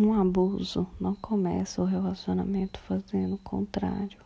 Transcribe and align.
Um 0.00 0.12
abuso 0.12 0.86
não 1.00 1.12
começa 1.16 1.82
o 1.82 1.84
relacionamento 1.84 2.78
fazendo 2.78 3.34
o 3.34 3.38
contrário, 3.38 4.20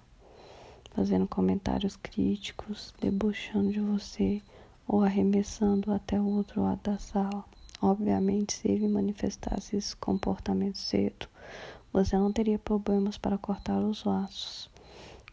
fazendo 0.90 1.26
comentários 1.26 1.96
críticos, 1.96 2.92
debochando 3.00 3.72
de 3.72 3.80
você 3.80 4.42
ou 4.86 5.02
arremessando 5.02 5.90
até 5.90 6.20
o 6.20 6.26
outro 6.26 6.62
lado 6.62 6.80
da 6.82 6.98
sala. 6.98 7.42
Obviamente, 7.80 8.52
se 8.52 8.68
ele 8.68 8.86
manifestasse 8.86 9.74
esse 9.74 9.96
comportamento 9.96 10.76
cedo, 10.76 11.26
você 11.90 12.18
não 12.18 12.30
teria 12.30 12.58
problemas 12.58 13.16
para 13.16 13.38
cortar 13.38 13.80
os 13.80 14.04
laços. 14.04 14.68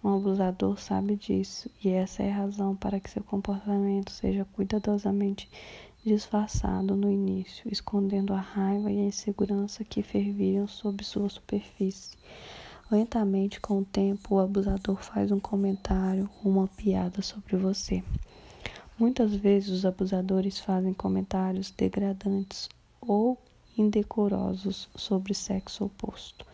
Um 0.02 0.16
abusador 0.16 0.80
sabe 0.80 1.18
disso, 1.18 1.70
e 1.84 1.90
essa 1.90 2.24
é 2.24 2.32
a 2.32 2.38
razão 2.38 2.78
para 2.78 2.98
que 3.02 3.10
seu 3.10 3.21
comportamento 3.26 4.10
seja 4.10 4.48
cuidadosamente 4.54 5.50
disfarçado 6.06 6.96
no 6.96 7.12
início, 7.12 7.72
escondendo 7.72 8.34
a 8.34 8.40
raiva 8.40 8.92
e 8.92 9.00
a 9.00 9.06
insegurança 9.06 9.84
que 9.84 10.02
fervilham 10.02 10.68
sob 10.68 11.04
sua 11.04 11.30
superfície. 11.30 12.18
Lentamente, 12.92 13.60
com 13.60 13.80
o 13.80 13.86
tempo, 13.86 14.36
o 14.36 14.40
abusador 14.40 14.98
faz 14.98 15.32
um 15.32 15.40
comentário 15.40 16.30
uma 16.43 16.68
piada 16.68 17.21
sobre 17.21 17.56
você. 17.56 18.04
Muitas 18.98 19.36
vezes, 19.36 19.70
os 19.70 19.86
abusadores 19.86 20.60
fazem 20.60 20.93
comentários 20.93 21.71
degradantes 21.71 22.68
ou 23.00 23.38
indecorosos 23.78 24.90
sobre 24.96 25.34
sexo 25.34 25.86
oposto. 25.86 26.46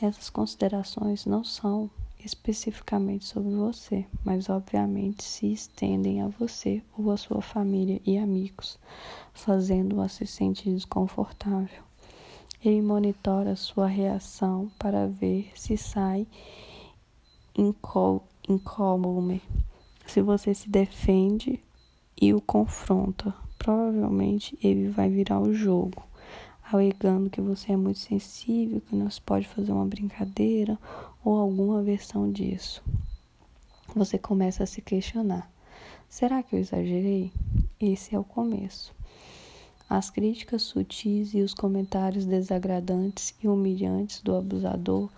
Essas 0.00 0.30
considerações 0.30 1.26
não 1.26 1.42
são 1.42 1.90
especificamente 2.24 3.24
sobre 3.24 3.54
você, 3.54 4.06
mas 4.24 4.48
obviamente 4.48 5.22
se 5.22 5.52
estendem 5.52 6.22
a 6.22 6.28
você 6.28 6.82
ou 6.96 7.10
a 7.10 7.16
sua 7.16 7.40
família 7.40 8.00
e 8.04 8.18
amigos, 8.18 8.78
fazendo-a 9.32 10.08
se 10.08 10.26
sentir 10.26 10.74
desconfortável. 10.74 11.82
Ele 12.64 12.82
monitora 12.82 13.56
sua 13.56 13.86
reação 13.86 14.70
para 14.78 15.06
ver 15.06 15.50
se 15.54 15.76
sai 15.76 16.26
incólume. 18.48 19.42
Se 20.06 20.20
você 20.20 20.52
se 20.52 20.68
defende 20.68 21.62
e 22.20 22.34
o 22.34 22.40
confronta, 22.40 23.34
provavelmente 23.58 24.58
ele 24.62 24.88
vai 24.88 25.08
virar 25.08 25.40
o 25.40 25.54
jogo 25.54 26.10
alegando 26.72 27.30
que 27.30 27.40
você 27.40 27.72
é 27.72 27.76
muito 27.76 27.98
sensível, 27.98 28.80
que 28.80 28.94
não 28.94 29.10
se 29.10 29.20
pode 29.20 29.46
fazer 29.48 29.72
uma 29.72 29.84
brincadeira 29.84 30.78
ou 31.24 31.36
alguma 31.36 31.82
versão 31.82 32.30
disso. 32.30 32.82
Você 33.94 34.18
começa 34.18 34.64
a 34.64 34.66
se 34.66 34.80
questionar: 34.80 35.50
será 36.08 36.42
que 36.42 36.54
eu 36.54 36.60
exagerei? 36.60 37.32
Esse 37.80 38.14
é 38.14 38.18
o 38.18 38.24
começo. 38.24 38.94
As 39.88 40.08
críticas 40.08 40.62
sutis 40.62 41.34
e 41.34 41.40
os 41.40 41.52
comentários 41.52 42.24
desagradantes 42.24 43.34
e 43.42 43.48
humilhantes 43.48 44.22
do 44.22 44.36
abusador 44.36 45.10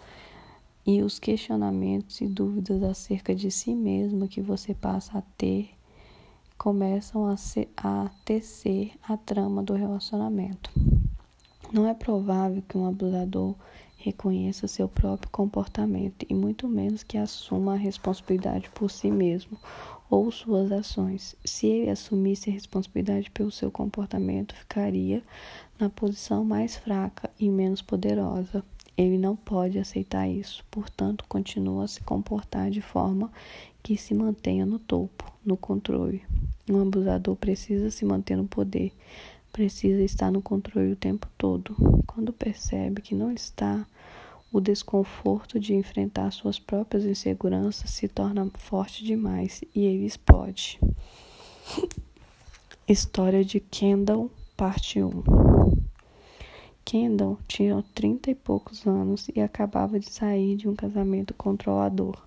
e 0.86 1.02
os 1.02 1.18
questionamentos 1.18 2.20
e 2.20 2.26
dúvidas 2.26 2.82
acerca 2.82 3.34
de 3.34 3.50
si 3.50 3.74
mesmo 3.74 4.26
que 4.26 4.40
você 4.40 4.74
passa 4.74 5.18
a 5.18 5.22
ter 5.36 5.70
começam 6.56 7.26
a, 7.26 7.36
ser, 7.36 7.68
a 7.76 8.08
tecer 8.24 8.92
a 9.02 9.16
trama 9.16 9.62
do 9.62 9.74
relacionamento. 9.74 10.70
Não 11.72 11.88
é 11.88 11.92
provável 11.92 12.62
que 12.68 12.78
um 12.78 12.86
abusador 12.86 13.56
reconheça 14.02 14.66
seu 14.66 14.88
próprio 14.88 15.30
comportamento 15.30 16.26
e 16.28 16.34
muito 16.34 16.66
menos 16.68 17.04
que 17.04 17.16
assuma 17.16 17.74
a 17.74 17.76
responsabilidade 17.76 18.68
por 18.70 18.90
si 18.90 19.10
mesmo 19.10 19.56
ou 20.10 20.30
suas 20.30 20.72
ações. 20.72 21.36
Se 21.44 21.68
ele 21.68 21.90
assumisse 21.90 22.50
a 22.50 22.52
responsabilidade 22.52 23.30
pelo 23.30 23.50
seu 23.50 23.70
comportamento, 23.70 24.56
ficaria 24.56 25.22
na 25.78 25.88
posição 25.88 26.44
mais 26.44 26.76
fraca 26.76 27.30
e 27.38 27.48
menos 27.48 27.80
poderosa. 27.80 28.64
Ele 28.96 29.16
não 29.16 29.36
pode 29.36 29.78
aceitar 29.78 30.28
isso, 30.28 30.64
portanto, 30.70 31.24
continua 31.28 31.84
a 31.84 31.88
se 31.88 32.02
comportar 32.02 32.70
de 32.70 32.82
forma 32.82 33.30
que 33.82 33.96
se 33.96 34.14
mantenha 34.14 34.66
no 34.66 34.78
topo, 34.78 35.32
no 35.44 35.56
controle. 35.56 36.22
Um 36.68 36.82
abusador 36.82 37.36
precisa 37.36 37.90
se 37.90 38.04
manter 38.04 38.36
no 38.36 38.46
poder, 38.46 38.92
precisa 39.52 40.02
estar 40.02 40.30
no 40.30 40.42
controle 40.42 40.92
o 40.92 40.96
tempo 40.96 41.26
todo. 41.38 41.74
Quando 42.06 42.32
percebe 42.32 43.00
que 43.00 43.14
não 43.14 43.32
está, 43.32 43.86
o 44.52 44.60
desconforto 44.60 45.58
de 45.58 45.74
enfrentar 45.74 46.30
suas 46.30 46.58
próprias 46.58 47.04
inseguranças 47.04 47.90
se 47.90 48.06
torna 48.06 48.48
forte 48.58 49.02
demais 49.02 49.62
e 49.74 49.80
ele 49.80 50.04
explode. 50.04 50.78
História 52.86 53.42
de 53.42 53.58
Kendall, 53.58 54.30
parte 54.56 55.02
1 55.02 55.22
Kendall 56.84 57.38
tinha 57.48 57.82
trinta 57.94 58.30
e 58.30 58.34
poucos 58.34 58.86
anos 58.86 59.28
e 59.34 59.40
acabava 59.40 59.98
de 59.98 60.10
sair 60.10 60.56
de 60.56 60.68
um 60.68 60.74
casamento 60.74 61.32
controlador. 61.32 62.20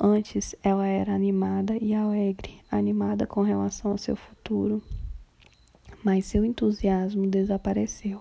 Antes, 0.00 0.56
ela 0.64 0.86
era 0.86 1.14
animada 1.14 1.76
e 1.80 1.94
alegre, 1.94 2.60
animada 2.68 3.26
com 3.26 3.42
relação 3.42 3.92
ao 3.92 3.98
seu 3.98 4.16
futuro, 4.16 4.82
mas 6.02 6.24
seu 6.24 6.44
entusiasmo 6.44 7.28
desapareceu 7.28 8.20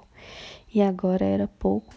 e 0.71 0.81
agora 0.81 1.25
era 1.25 1.47
pouco 1.47 1.95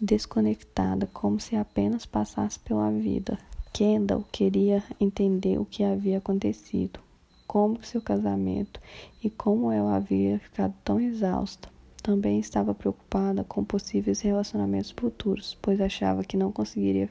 desconectada, 0.00 1.08
como 1.12 1.40
se 1.40 1.56
apenas 1.56 2.04
passasse 2.04 2.58
pela 2.58 2.90
vida. 2.90 3.38
Kendall 3.72 4.24
queria 4.32 4.82
entender 4.98 5.58
o 5.58 5.64
que 5.64 5.84
havia 5.84 6.18
acontecido, 6.18 7.00
como 7.46 7.84
seu 7.84 8.00
casamento 8.00 8.80
e 9.22 9.28
como 9.28 9.70
ela 9.70 9.96
havia 9.96 10.38
ficado 10.38 10.74
tão 10.84 11.00
exausta. 11.00 11.68
Também 12.02 12.38
estava 12.38 12.74
preocupada 12.74 13.44
com 13.44 13.64
possíveis 13.64 14.20
relacionamentos 14.20 14.90
futuros, 14.90 15.58
pois 15.60 15.80
achava 15.80 16.22
que 16.22 16.36
não 16.36 16.52
conseguiria 16.52 17.10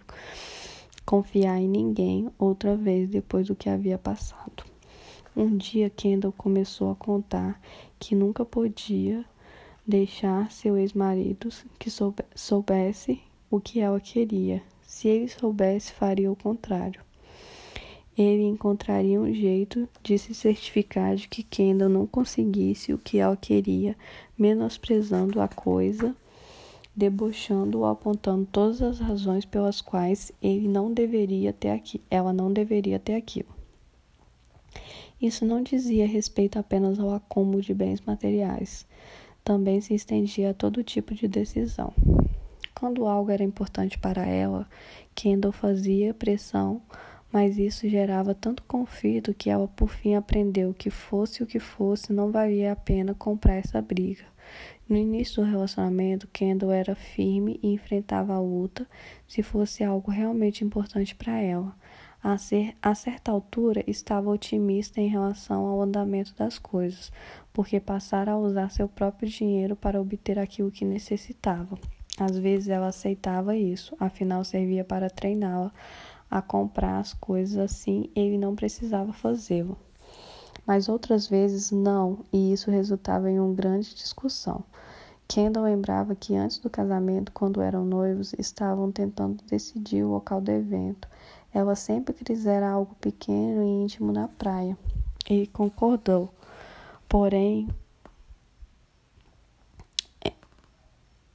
confiar 1.05 1.59
em 1.59 1.67
ninguém 1.67 2.29
outra 2.39 2.75
vez 2.75 3.09
depois 3.09 3.47
do 3.47 3.55
que 3.55 3.69
havia 3.69 3.97
passado. 3.97 4.63
Um 5.35 5.57
dia, 5.57 5.89
Kendall 5.89 6.31
começou 6.31 6.89
a 6.91 6.95
contar 6.95 7.59
que 7.99 8.15
nunca 8.15 8.45
podia 8.45 9.25
deixar 9.87 10.51
seu 10.51 10.77
ex-marido 10.77 11.49
que 11.77 11.89
soubesse 12.35 13.21
o 13.49 13.59
que 13.59 13.79
ela 13.79 13.99
queria. 13.99 14.61
Se 14.85 15.07
ele 15.07 15.27
soubesse, 15.27 15.93
faria 15.93 16.31
o 16.31 16.35
contrário. 16.35 17.01
Ele 18.17 18.43
encontraria 18.43 19.19
um 19.19 19.33
jeito 19.33 19.89
de 20.01 20.17
se 20.17 20.33
certificar 20.33 21.15
de 21.15 21.27
que 21.27 21.43
Kendall 21.43 21.89
não 21.89 22.07
conseguisse 22.07 22.93
o 22.93 22.97
que 22.97 23.17
ela 23.17 23.35
queria, 23.35 23.95
menosprezando 24.37 25.41
a 25.41 25.49
coisa, 25.49 26.15
debochando 26.95 27.79
ou 27.79 27.85
apontando 27.85 28.47
todas 28.49 28.81
as 28.81 28.99
razões 28.99 29.43
pelas 29.43 29.81
quais 29.81 30.31
ele 30.41 30.67
não 30.67 30.93
deveria 30.93 31.51
ter 31.51 31.71
aqui, 31.71 31.99
ela 32.09 32.31
não 32.31 32.53
deveria 32.53 32.97
ter 32.97 33.15
aquilo. 33.15 33.53
Isso 35.21 35.45
não 35.45 35.61
dizia 35.61 36.07
respeito 36.07 36.57
apenas 36.57 36.99
ao 36.99 37.13
acúmulo 37.13 37.61
de 37.61 37.73
bens 37.73 37.99
materiais, 38.01 38.85
também 39.45 39.79
se 39.79 39.93
estendia 39.93 40.49
a 40.49 40.53
todo 40.55 40.83
tipo 40.83 41.13
de 41.13 41.27
decisão. 41.27 41.93
Quando 42.73 43.05
algo 43.05 43.29
era 43.29 43.43
importante 43.43 43.97
para 43.97 44.25
ela, 44.25 44.67
Kendall 45.13 45.51
fazia 45.51 46.15
pressão, 46.15 46.81
mas 47.31 47.57
isso 47.57 47.87
gerava 47.87 48.33
tanto 48.33 48.63
conflito 48.63 49.35
que 49.35 49.49
ela 49.49 49.67
por 49.67 49.89
fim 49.89 50.15
aprendeu 50.15 50.73
que 50.73 50.89
fosse 50.89 51.43
o 51.43 51.45
que 51.45 51.59
fosse, 51.59 52.11
não 52.11 52.31
valia 52.31 52.71
a 52.71 52.75
pena 52.75 53.13
comprar 53.13 53.53
essa 53.55 53.79
briga. 53.81 54.25
No 54.89 54.97
início 54.97 55.43
do 55.43 55.49
relacionamento, 55.49 56.27
Kendall 56.33 56.71
era 56.71 56.95
firme 56.95 57.59
e 57.61 57.71
enfrentava 57.71 58.33
a 58.33 58.39
luta 58.39 58.87
se 59.27 59.43
fosse 59.43 59.83
algo 59.83 60.09
realmente 60.09 60.63
importante 60.63 61.15
para 61.15 61.39
ela. 61.39 61.75
A, 62.27 62.39
ser, 62.39 62.75
a 62.81 62.95
certa 62.95 63.31
altura, 63.31 63.83
estava 63.85 64.31
otimista 64.31 64.99
em 64.99 65.07
relação 65.07 65.67
ao 65.67 65.79
andamento 65.79 66.33
das 66.35 66.57
coisas, 66.57 67.11
porque 67.53 67.79
passara 67.79 68.31
a 68.31 68.37
usar 68.39 68.71
seu 68.71 68.89
próprio 68.89 69.29
dinheiro 69.29 69.75
para 69.75 70.01
obter 70.01 70.39
aquilo 70.39 70.71
que 70.71 70.83
necessitava. 70.83 71.77
Às 72.19 72.35
vezes 72.35 72.67
ela 72.67 72.87
aceitava 72.87 73.55
isso, 73.55 73.95
afinal 73.99 74.43
servia 74.43 74.83
para 74.83 75.07
treiná-la 75.07 75.71
a 76.27 76.41
comprar 76.41 76.97
as 76.97 77.13
coisas 77.13 77.59
assim, 77.59 78.09
ele 78.15 78.39
não 78.39 78.55
precisava 78.55 79.13
fazê-lo. 79.13 79.77
Mas 80.65 80.89
outras 80.89 81.27
vezes 81.27 81.69
não, 81.69 82.25
e 82.33 82.51
isso 82.51 82.71
resultava 82.71 83.29
em 83.29 83.39
uma 83.39 83.53
grande 83.53 83.93
discussão. 83.93 84.63
Kendall 85.27 85.65
lembrava 85.65 86.15
que 86.15 86.35
antes 86.35 86.57
do 86.57 86.71
casamento, 86.71 87.31
quando 87.31 87.61
eram 87.61 87.85
noivos, 87.85 88.33
estavam 88.37 88.91
tentando 88.91 89.43
decidir 89.43 90.03
o 90.03 90.09
local 90.09 90.41
do 90.41 90.51
evento. 90.51 91.07
Ela 91.55 91.73
sempre 91.73 92.13
quisera 92.13 92.69
algo 92.69 92.93
pequeno 92.95 93.63
e 93.63 93.83
íntimo 93.85 94.11
na 94.11 94.27
praia. 94.27 94.77
Ele 95.25 95.47
concordou. 95.47 96.29
Porém, 97.07 97.69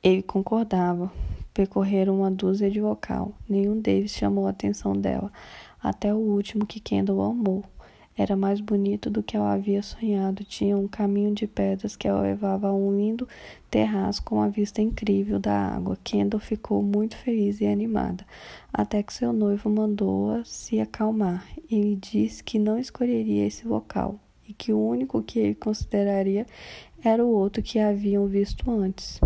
ele 0.02 0.22
concordava. 0.22 1.10
Percorreram 1.54 2.18
uma 2.18 2.30
dúzia 2.30 2.70
de 2.70 2.82
local. 2.82 3.32
Nenhum 3.48 3.80
deles 3.80 4.10
chamou 4.10 4.46
a 4.46 4.50
atenção 4.50 4.92
dela, 4.92 5.32
até 5.82 6.12
o 6.12 6.18
último 6.18 6.66
que 6.66 6.80
Kendall 6.80 7.22
amou. 7.22 7.64
Era 8.20 8.36
mais 8.36 8.60
bonito 8.60 9.08
do 9.08 9.22
que 9.22 9.34
ela 9.34 9.54
havia 9.54 9.82
sonhado. 9.82 10.44
Tinha 10.44 10.76
um 10.76 10.86
caminho 10.86 11.34
de 11.34 11.46
pedras 11.46 11.96
que 11.96 12.06
ela 12.06 12.20
levava 12.20 12.68
a 12.68 12.74
um 12.74 12.94
lindo 12.94 13.26
terraço 13.70 14.22
com 14.22 14.34
uma 14.34 14.50
vista 14.50 14.82
incrível 14.82 15.38
da 15.38 15.54
água. 15.54 15.96
Kendall 16.04 16.38
ficou 16.38 16.82
muito 16.82 17.16
feliz 17.16 17.62
e 17.62 17.66
animada, 17.66 18.26
até 18.70 19.02
que 19.02 19.14
seu 19.14 19.32
noivo 19.32 19.70
mandou-a 19.70 20.44
se 20.44 20.78
acalmar. 20.78 21.46
Ele 21.70 21.96
disse 21.96 22.44
que 22.44 22.58
não 22.58 22.78
escolheria 22.78 23.46
esse 23.46 23.66
local 23.66 24.20
e 24.46 24.52
que 24.52 24.70
o 24.70 24.78
único 24.78 25.22
que 25.22 25.38
ele 25.38 25.54
consideraria 25.54 26.44
era 27.02 27.24
o 27.24 27.30
outro 27.30 27.62
que 27.62 27.78
haviam 27.78 28.26
visto 28.26 28.70
antes 28.70 29.18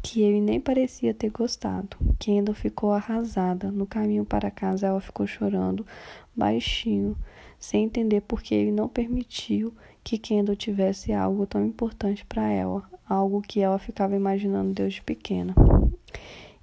que 0.00 0.20
ele 0.20 0.40
nem 0.40 0.60
parecia 0.60 1.14
ter 1.14 1.30
gostado. 1.30 1.96
Kendall 2.18 2.54
ficou 2.54 2.92
arrasada. 2.92 3.70
No 3.70 3.86
caminho 3.86 4.24
para 4.24 4.50
casa, 4.50 4.88
ela 4.88 5.00
ficou 5.00 5.26
chorando 5.26 5.86
baixinho, 6.34 7.16
sem 7.62 7.84
entender 7.84 8.22
por 8.22 8.42
que 8.42 8.56
ele 8.56 8.72
não 8.72 8.88
permitiu 8.88 9.72
que 10.02 10.18
Kendall 10.18 10.56
tivesse 10.56 11.12
algo 11.12 11.46
tão 11.46 11.64
importante 11.64 12.24
para 12.24 12.50
ela, 12.50 12.82
algo 13.08 13.40
que 13.40 13.60
ela 13.60 13.78
ficava 13.78 14.16
imaginando 14.16 14.72
desde 14.72 15.00
pequena, 15.00 15.54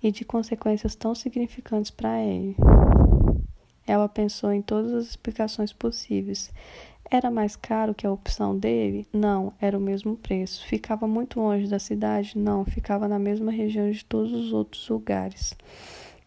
e 0.03 0.11
de 0.11 0.25
consequências 0.25 0.95
tão 0.95 1.15
significantes 1.15 1.89
para 1.89 2.21
ele. 2.21 2.53
Ela 3.87 4.09
pensou 4.09 4.51
em 4.51 4.61
todas 4.61 4.91
as 4.91 5.05
explicações 5.05 5.71
possíveis. 5.71 6.51
Era 7.09 7.31
mais 7.31 7.55
caro 7.55 7.95
que 7.95 8.05
a 8.05 8.11
opção 8.11 8.59
dele? 8.59 9.07
Não, 9.13 9.53
era 9.61 9.77
o 9.77 9.81
mesmo 9.81 10.17
preço. 10.17 10.65
Ficava 10.67 11.07
muito 11.07 11.39
longe 11.39 11.69
da 11.69 11.79
cidade? 11.79 12.37
Não, 12.37 12.65
ficava 12.65 13.07
na 13.07 13.17
mesma 13.17 13.53
região 13.53 13.89
de 13.89 14.03
todos 14.03 14.33
os 14.33 14.51
outros 14.51 14.87
lugares. 14.89 15.55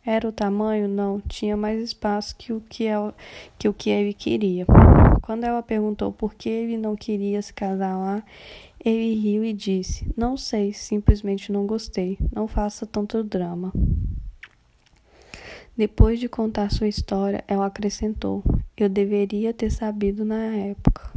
Era 0.04 0.28
o 0.28 0.32
tamanho? 0.32 0.88
Não, 0.88 1.20
tinha 1.20 1.56
mais 1.56 1.80
espaço 1.80 2.34
que 2.36 2.52
o 2.52 2.60
que, 2.60 2.84
ela, 2.84 3.14
que 3.56 3.68
o 3.68 3.72
que 3.72 3.88
ele 3.88 4.12
queria. 4.12 4.66
Quando 5.22 5.44
ela 5.44 5.62
perguntou 5.62 6.12
por 6.12 6.34
que 6.34 6.48
ele 6.48 6.76
não 6.76 6.96
queria 6.96 7.40
se 7.40 7.54
casar 7.54 7.96
lá, 7.96 8.24
ele 8.84 9.14
riu 9.14 9.44
e 9.44 9.52
disse: 9.52 10.12
Não 10.16 10.36
sei, 10.36 10.72
simplesmente 10.72 11.52
não 11.52 11.68
gostei. 11.68 12.18
Não 12.34 12.48
faça 12.48 12.84
tanto 12.84 13.22
drama. 13.22 13.72
Depois 15.76 16.18
de 16.18 16.28
contar 16.28 16.72
sua 16.72 16.88
história, 16.88 17.44
ela 17.46 17.66
acrescentou: 17.66 18.42
Eu 18.76 18.88
deveria 18.88 19.54
ter 19.54 19.70
sabido 19.70 20.24
na 20.24 20.46
época. 20.46 21.12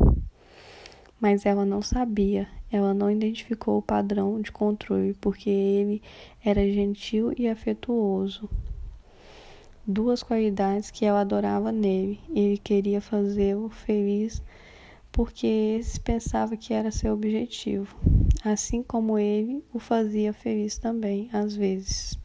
Mas 1.19 1.43
ela 1.43 1.65
não 1.65 1.81
sabia, 1.81 2.47
ela 2.71 2.93
não 2.93 3.09
identificou 3.09 3.79
o 3.79 3.81
padrão 3.81 4.39
de 4.39 4.51
controle 4.51 5.15
porque 5.19 5.49
ele 5.49 6.03
era 6.43 6.63
gentil 6.71 7.33
e 7.35 7.47
afetuoso. 7.47 8.47
Duas 9.87 10.23
qualidades 10.23 10.89
que 10.89 11.05
ela 11.05 11.21
adorava 11.21 11.71
nele. 11.71 12.19
Ele 12.33 12.57
queria 12.57 12.99
fazê-lo 12.99 13.69
feliz 13.69 14.41
porque 15.11 15.45
esse 15.79 15.99
pensava 15.99 16.57
que 16.57 16.73
era 16.73 16.91
seu 16.91 17.13
objetivo, 17.13 17.95
assim 18.43 18.81
como 18.81 19.17
ele 19.17 19.63
o 19.71 19.79
fazia 19.79 20.33
feliz 20.33 20.77
também, 20.77 21.29
às 21.31 21.55
vezes. 21.55 22.17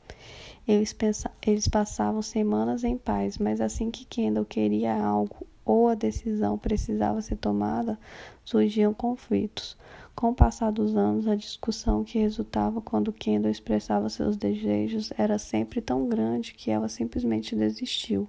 Eles, 0.67 0.93
pensa, 0.93 1.31
eles 1.47 1.69
passavam 1.69 2.23
semanas 2.23 2.83
em 2.83 2.97
paz, 2.97 3.37
mas 3.37 3.61
assim 3.61 3.91
que 3.91 4.07
Kendall 4.07 4.45
queria 4.45 4.95
algo 4.95 5.47
ou 5.65 5.89
a 5.89 5.95
decisão 5.95 6.57
precisava 6.57 7.21
ser 7.21 7.37
tomada, 7.37 7.99
surgiam 8.43 8.95
conflitos. 8.95 9.77
Com 10.21 10.33
o 10.33 10.35
passar 10.35 10.71
dos 10.71 10.95
anos, 10.95 11.27
a 11.27 11.35
discussão 11.35 12.05
que 12.05 12.19
resultava 12.19 12.83
quando 12.83 13.11
Kendall 13.11 13.51
expressava 13.51 14.11
seus 14.11 14.37
desejos 14.37 15.11
era 15.17 15.39
sempre 15.39 15.81
tão 15.81 16.07
grande 16.11 16.53
que 16.53 16.71
ela 16.71 16.91
simplesmente 16.91 17.57
desistiu. 17.57 18.29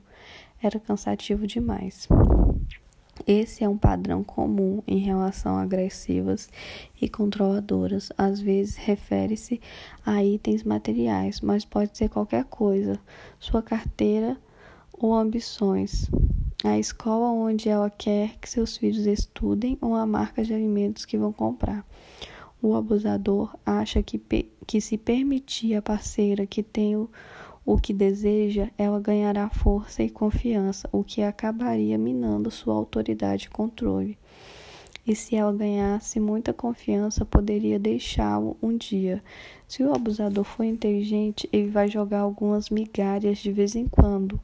Era 0.63 0.79
cansativo 0.79 1.45
demais. 1.45 2.07
Esse 3.27 3.65
é 3.65 3.67
um 3.67 3.77
padrão 3.77 4.23
comum 4.23 4.81
em 4.87 4.99
relação 4.99 5.57
a 5.57 5.63
agressivas 5.63 6.49
e 7.01 7.09
controladoras. 7.09 8.09
Às 8.17 8.39
vezes 8.39 8.77
refere-se 8.77 9.59
a 10.05 10.23
itens 10.23 10.63
materiais, 10.63 11.41
mas 11.41 11.65
pode 11.65 11.97
ser 11.97 12.07
qualquer 12.07 12.45
coisa, 12.45 12.97
sua 13.37 13.61
carteira 13.61 14.37
ou 14.93 15.13
ambições, 15.13 16.09
a 16.63 16.77
escola 16.77 17.31
onde 17.31 17.69
ela 17.69 17.89
quer 17.89 18.37
que 18.39 18.49
seus 18.49 18.77
filhos 18.77 19.05
estudem 19.05 19.77
ou 19.81 19.95
a 19.95 20.05
marca 20.05 20.43
de 20.43 20.53
alimentos 20.53 21.05
que 21.05 21.17
vão 21.17 21.33
comprar. 21.33 21.85
O 22.61 22.75
abusador 22.75 23.55
acha 23.65 24.03
que, 24.03 24.21
que 24.67 24.79
se 24.79 24.97
permitir 24.97 25.75
a 25.75 25.81
parceira 25.81 26.45
que 26.45 26.61
tem 26.61 26.95
o 26.95 27.09
o 27.65 27.77
que 27.77 27.93
deseja, 27.93 28.69
ela 28.77 28.99
ganhará 28.99 29.49
força 29.49 30.01
e 30.01 30.09
confiança, 30.09 30.89
o 30.91 31.03
que 31.03 31.21
acabaria 31.21 31.97
minando 31.97 32.49
sua 32.49 32.73
autoridade 32.73 33.45
e 33.45 33.49
controle. 33.49 34.17
E 35.05 35.15
se 35.15 35.35
ela 35.35 35.53
ganhasse 35.53 36.19
muita 36.19 36.53
confiança, 36.53 37.25
poderia 37.25 37.79
deixá-lo 37.79 38.55
um 38.61 38.75
dia. 38.75 39.23
Se 39.67 39.83
o 39.83 39.93
abusador 39.93 40.43
for 40.43 40.63
inteligente, 40.63 41.49
ele 41.51 41.69
vai 41.69 41.87
jogar 41.87 42.19
algumas 42.19 42.69
migalhas 42.69 43.39
de 43.39 43.51
vez 43.51 43.75
em 43.75 43.87
quando, 43.87 44.39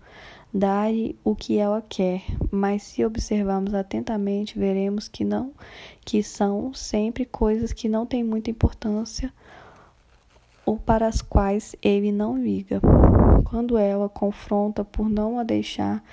dar-lhe 0.54 1.18
o 1.24 1.36
que 1.36 1.58
ela 1.58 1.84
quer, 1.88 2.24
mas 2.52 2.84
se 2.84 3.06
observarmos 3.06 3.74
atentamente, 3.74 4.58
veremos 4.58 5.08
que 5.08 5.24
não, 5.24 5.52
que 6.06 6.24
são 6.24 6.74
sempre 6.74 7.26
coisas 7.26 7.74
que 7.74 7.90
não 7.90 8.06
têm 8.06 8.24
muita 8.24 8.50
importância 8.50 9.32
ou 10.66 10.78
para 10.78 11.08
as 11.08 11.22
quais 11.22 11.76
ele 11.82 12.12
não 12.12 12.38
liga. 12.38 12.82
Quando 13.46 13.78
ela 13.78 14.10
confronta 14.10 14.84
por 14.84 15.10
não 15.10 15.40
a 15.40 15.44
deixar 15.44 16.04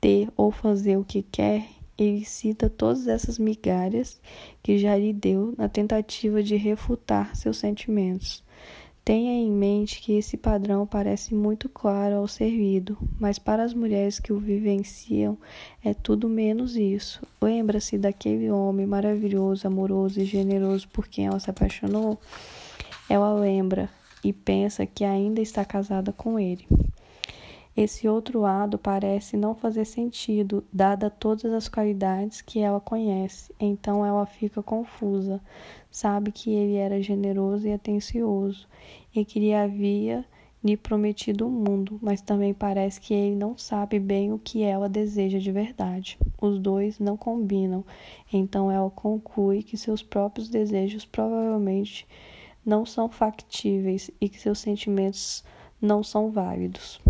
ter 0.00 0.28
ou 0.36 0.50
fazer 0.50 0.96
o 0.96 1.04
que 1.04 1.22
quer, 1.22 1.66
ele 1.96 2.24
cita 2.24 2.70
todas 2.70 3.06
essas 3.06 3.38
migalhas 3.38 4.20
que 4.62 4.78
já 4.78 4.96
lhe 4.96 5.12
deu 5.12 5.54
na 5.56 5.68
tentativa 5.68 6.42
de 6.42 6.56
refutar 6.56 7.36
seus 7.36 7.58
sentimentos. 7.58 8.42
Tenha 9.10 9.32
em 9.32 9.50
mente 9.50 10.00
que 10.00 10.12
esse 10.12 10.36
padrão 10.36 10.86
parece 10.86 11.34
muito 11.34 11.68
claro 11.68 12.14
ao 12.14 12.28
servido, 12.28 12.96
mas 13.18 13.40
para 13.40 13.64
as 13.64 13.74
mulheres 13.74 14.20
que 14.20 14.32
o 14.32 14.38
vivenciam 14.38 15.36
é 15.84 15.92
tudo 15.92 16.28
menos 16.28 16.76
isso. 16.76 17.20
Lembra-se 17.42 17.98
daquele 17.98 18.52
homem 18.52 18.86
maravilhoso, 18.86 19.66
amoroso 19.66 20.20
e 20.20 20.24
generoso 20.24 20.86
por 20.90 21.08
quem 21.08 21.26
ela 21.26 21.40
se 21.40 21.50
apaixonou? 21.50 22.20
Ela 23.08 23.34
lembra 23.34 23.90
e 24.22 24.32
pensa 24.32 24.86
que 24.86 25.02
ainda 25.02 25.40
está 25.40 25.64
casada 25.64 26.12
com 26.12 26.38
ele. 26.38 26.64
Esse 27.82 28.06
outro 28.06 28.40
lado 28.40 28.76
parece 28.76 29.38
não 29.38 29.54
fazer 29.54 29.86
sentido, 29.86 30.62
dada 30.70 31.08
todas 31.08 31.50
as 31.50 31.66
qualidades 31.66 32.42
que 32.42 32.58
ela 32.58 32.78
conhece. 32.78 33.54
Então 33.58 34.04
ela 34.04 34.26
fica 34.26 34.62
confusa. 34.62 35.40
Sabe 35.90 36.30
que 36.30 36.50
ele 36.50 36.74
era 36.74 37.00
generoso 37.00 37.66
e 37.66 37.72
atencioso 37.72 38.68
e 39.16 39.24
que 39.24 39.40
lhe 39.40 39.54
havia 39.54 40.26
lhe 40.62 40.76
prometido 40.76 41.48
o 41.48 41.50
mundo, 41.50 41.98
mas 42.02 42.20
também 42.20 42.52
parece 42.52 43.00
que 43.00 43.14
ele 43.14 43.34
não 43.34 43.56
sabe 43.56 43.98
bem 43.98 44.30
o 44.30 44.38
que 44.38 44.62
ela 44.62 44.86
deseja 44.86 45.38
de 45.38 45.50
verdade. 45.50 46.18
Os 46.38 46.58
dois 46.58 46.98
não 46.98 47.16
combinam. 47.16 47.82
Então 48.30 48.70
ela 48.70 48.90
conclui 48.90 49.62
que 49.62 49.78
seus 49.78 50.02
próprios 50.02 50.50
desejos 50.50 51.06
provavelmente 51.06 52.06
não 52.62 52.84
são 52.84 53.08
factíveis 53.08 54.10
e 54.20 54.28
que 54.28 54.38
seus 54.38 54.58
sentimentos 54.58 55.42
não 55.80 56.02
são 56.02 56.30
válidos. 56.30 57.00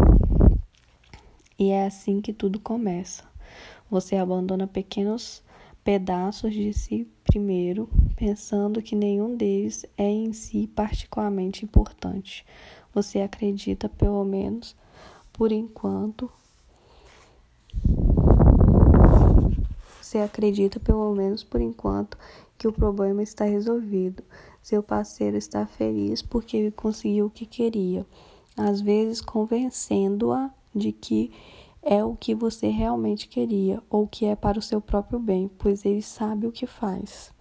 E 1.60 1.72
é 1.72 1.84
assim 1.84 2.22
que 2.22 2.32
tudo 2.32 2.58
começa. 2.58 3.22
Você 3.90 4.16
abandona 4.16 4.66
pequenos 4.66 5.42
pedaços 5.84 6.54
de 6.54 6.72
si 6.72 7.06
primeiro, 7.22 7.86
pensando 8.16 8.80
que 8.80 8.96
nenhum 8.96 9.36
deles 9.36 9.84
é 9.94 10.08
em 10.08 10.32
si 10.32 10.66
particularmente 10.68 11.62
importante. 11.62 12.46
Você 12.94 13.20
acredita, 13.20 13.90
pelo 13.90 14.24
menos 14.24 14.74
por 15.34 15.52
enquanto, 15.52 16.32
você 20.00 20.16
acredita, 20.20 20.80
pelo 20.80 21.14
menos 21.14 21.44
por 21.44 21.60
enquanto, 21.60 22.16
que 22.56 22.66
o 22.66 22.72
problema 22.72 23.22
está 23.22 23.44
resolvido. 23.44 24.24
Seu 24.62 24.82
parceiro 24.82 25.36
está 25.36 25.66
feliz 25.66 26.22
porque 26.22 26.56
ele 26.56 26.70
conseguiu 26.70 27.26
o 27.26 27.30
que 27.30 27.44
queria, 27.44 28.06
às 28.56 28.80
vezes 28.80 29.20
convencendo-a 29.20 30.50
de 30.74 30.92
que 30.92 31.30
é 31.82 32.04
o 32.04 32.14
que 32.14 32.34
você 32.34 32.68
realmente 32.68 33.28
queria 33.28 33.82
ou 33.88 34.06
que 34.06 34.26
é 34.26 34.36
para 34.36 34.58
o 34.58 34.62
seu 34.62 34.80
próprio 34.80 35.18
bem, 35.18 35.50
pois 35.58 35.84
ele 35.84 36.02
sabe 36.02 36.46
o 36.46 36.52
que 36.52 36.66
faz. 36.66 37.32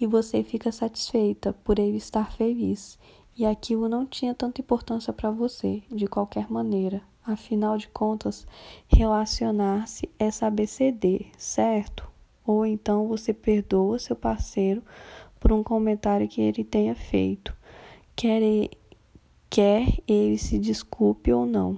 E 0.00 0.06
você 0.06 0.42
fica 0.42 0.70
satisfeita 0.70 1.52
por 1.52 1.78
ele 1.78 1.96
estar 1.96 2.32
feliz, 2.32 2.98
e 3.36 3.44
aquilo 3.44 3.88
não 3.88 4.06
tinha 4.06 4.34
tanta 4.34 4.60
importância 4.60 5.12
para 5.12 5.30
você, 5.30 5.82
de 5.90 6.06
qualquer 6.06 6.50
maneira. 6.50 7.02
Afinal 7.24 7.76
de 7.76 7.88
contas, 7.88 8.46
relacionar-se 8.88 10.08
é 10.18 10.30
saber 10.30 10.66
ceder, 10.66 11.26
certo? 11.36 12.08
Ou 12.46 12.64
então 12.64 13.06
você 13.06 13.34
perdoa 13.34 13.98
seu 13.98 14.16
parceiro 14.16 14.82
por 15.38 15.52
um 15.52 15.62
comentário 15.62 16.26
que 16.26 16.40
ele 16.40 16.64
tenha 16.64 16.94
feito, 16.94 17.54
quer 18.16 18.40
ele, 18.40 18.70
quer 19.50 19.86
ele 20.06 20.38
se 20.38 20.58
desculpe 20.58 21.32
ou 21.32 21.44
não. 21.44 21.76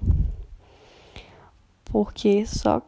Porque 1.90 2.46
só 2.46 2.82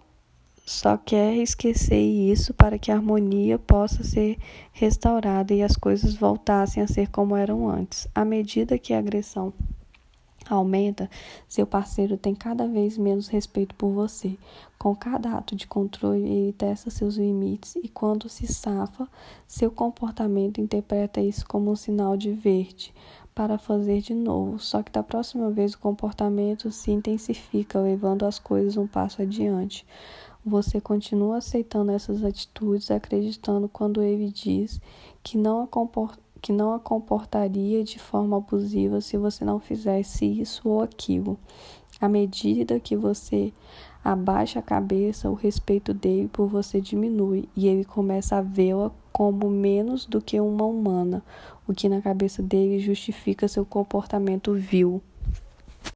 só 0.64 0.97
quer 0.97 1.35
esquecer 1.35 2.00
isso 2.00 2.54
para 2.54 2.78
que 2.78 2.92
a 2.92 2.94
harmonia 2.94 3.59
possa 3.59 4.04
ser 4.04 4.38
restaurada 4.73 5.52
e 5.52 5.62
as 5.62 5.76
coisas 5.76 6.14
voltassem 6.14 6.82
a 6.82 6.87
ser 6.87 7.09
como 7.09 7.37
eram 7.37 7.68
antes. 7.68 8.06
À 8.14 8.25
medida 8.25 8.78
que 8.78 8.94
a 8.94 8.99
agressão 8.99 9.52
aumenta, 10.49 11.11
seu 11.49 11.66
parceiro 11.66 12.16
tem 12.16 12.35
cada 12.35 12.66
vez 12.68 12.97
menos 12.97 13.26
respeito 13.28 13.75
por 13.75 13.90
você. 13.90 14.37
Com 14.78 14.94
cada 14.94 15.37
ato 15.37 15.56
de 15.56 15.66
controle, 15.66 16.23
ele 16.23 16.52
testa 16.52 16.90
seus 16.90 17.16
limites 17.16 17.76
e, 17.76 17.88
quando 17.88 18.28
se 18.28 18.47
safa, 18.47 19.09
seu 19.47 19.71
comportamento 19.71 20.61
interpreta 20.61 21.21
isso 21.21 21.47
como 21.47 21.71
um 21.71 21.76
sinal 21.76 22.16
de 22.16 22.32
verde 22.32 22.94
para 23.34 23.58
fazer 23.58 24.00
de 24.00 24.14
novo. 24.14 24.58
Só 24.58 24.82
que 24.82 24.92
da 24.92 25.02
próxima 25.02 25.50
vez 25.50 25.74
o 25.74 25.78
comportamento 25.78 26.70
se 26.70 26.90
intensifica, 26.90 27.80
levando 27.80 28.24
as 28.24 28.38
coisas 28.38 28.76
um 28.76 28.86
passo 28.86 29.22
adiante. 29.22 29.86
Você 30.44 30.80
continua 30.80 31.38
aceitando 31.38 31.92
essas 31.92 32.24
atitudes, 32.24 32.90
acreditando 32.90 33.68
quando 33.68 34.02
ele 34.02 34.28
diz 34.28 34.80
que 35.22 35.38
não 35.38 35.62
a 35.62 35.66
comporta 35.66 36.20
que 36.42 36.52
não 36.52 36.74
a 36.74 36.80
comportaria 36.80 37.84
de 37.84 38.00
forma 38.00 38.36
abusiva 38.36 39.00
se 39.00 39.16
você 39.16 39.44
não 39.44 39.60
fizesse 39.60 40.26
isso 40.26 40.68
ou 40.68 40.82
aquilo. 40.82 41.38
À 42.00 42.08
medida 42.08 42.80
que 42.80 42.96
você 42.96 43.52
abaixa 44.02 44.58
a 44.58 44.62
cabeça, 44.62 45.30
o 45.30 45.34
respeito 45.34 45.94
dele 45.94 46.28
por 46.32 46.48
você 46.48 46.80
diminui 46.80 47.48
e 47.56 47.68
ele 47.68 47.84
começa 47.84 48.38
a 48.38 48.42
vê-la 48.42 48.90
como 49.12 49.50
menos 49.50 50.07
do 50.07 50.21
que 50.21 50.40
uma 50.40 50.64
humana, 50.64 51.23
o 51.69 51.75
que 51.75 51.88
na 51.88 52.00
cabeça 52.00 52.42
dele 52.42 52.78
justifica 52.78 53.47
seu 53.47 53.64
comportamento 53.64 54.54
vil. 54.54 55.02